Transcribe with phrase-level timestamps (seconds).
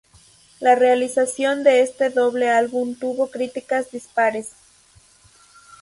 [0.59, 4.53] La realización de este doble álbum tuvo críticas dispares.